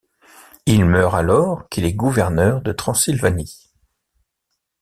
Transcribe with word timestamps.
Il 0.65 0.85
meurt 0.85 1.13
alors 1.13 1.69
qu'il 1.69 1.85
est 1.85 1.93
gouverneur 1.93 2.63
de 2.63 2.71
Transylvanie. 2.71 3.69